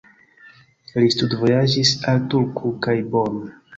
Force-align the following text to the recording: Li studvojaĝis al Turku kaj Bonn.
Li 0.95 1.11
studvojaĝis 1.15 1.91
al 2.13 2.25
Turku 2.33 2.73
kaj 2.87 2.97
Bonn. 3.15 3.45